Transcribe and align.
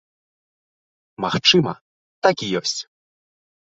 Магчыма, 1.27 1.77
так 2.25 2.37
і 2.45 2.53
ёсць. 2.65 2.79